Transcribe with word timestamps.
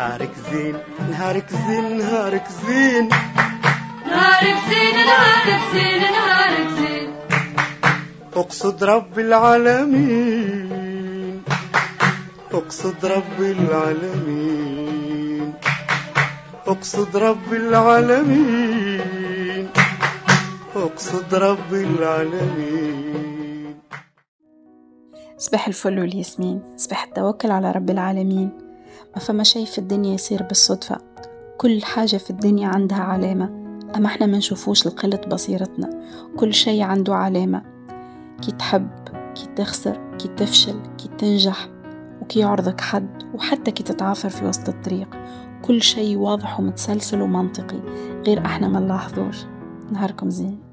نهارك 0.00 0.34
زين 0.50 0.76
نهارك 1.10 1.48
زين 1.52 1.98
نهارك 1.98 2.46
زين. 2.48 3.08
نهارك 4.06 4.56
زين 4.68 4.96
نهارك 5.10 5.62
زين 5.72 6.02
نهارك 6.16 6.68
زين. 6.78 7.08
أقصد 8.36 8.84
رب 8.84 9.18
العالمين 9.18 10.62
أقصد 12.52 13.04
رب 13.04 13.40
العالمين. 13.40 15.54
أقصد 16.66 17.16
رب 17.16 17.52
العالمين 17.52 19.68
أقصد 20.76 21.34
رب 21.34 21.72
العالمين. 21.72 23.80
صباح 25.38 25.66
الفل 25.66 25.98
والياسمين 25.98 26.62
صباح 26.76 27.04
التوكل 27.04 27.50
على 27.50 27.72
رب 27.72 27.90
العالمين. 27.90 28.50
ما 29.14 29.20
فما 29.20 29.42
شي 29.42 29.66
في 29.66 29.78
الدنيا 29.78 30.14
يصير 30.14 30.42
بالصدفة؟ 30.42 30.98
كل 31.58 31.82
حاجة 31.82 32.16
في 32.16 32.30
الدنيا 32.30 32.68
عندها 32.68 32.98
علامة 32.98 33.44
أما 33.96 34.06
إحنا 34.06 34.26
ما 34.26 34.38
نشوفوش 34.38 34.86
لقلة 34.86 35.20
بصيرتنا. 35.30 35.90
كل 36.36 36.54
شي 36.54 36.82
عنده 36.82 37.14
علامة. 37.14 37.62
كي 38.42 38.52
تحب 38.52 38.88
كي 39.34 39.46
تخسر 39.56 40.16
كي 40.18 40.28
تفشل 40.28 40.80
كي 40.98 41.08
تنجح 41.18 41.68
وكي 42.22 42.40
يعرضك 42.40 42.80
حد 42.80 43.22
وحتى 43.34 43.70
كي 43.70 43.82
تتعافر 43.82 44.28
في 44.28 44.46
وسط 44.46 44.68
الطريق. 44.68 45.08
كل 45.62 45.82
شي 45.82 46.16
واضح 46.16 46.60
ومتسلسل 46.60 47.20
ومنطقي 47.20 47.80
غير 48.26 48.46
إحنا 48.46 48.68
ما 48.68 48.80
نلاحظوش. 48.80 49.36
نهاركم 49.92 50.30
زين. 50.30 50.69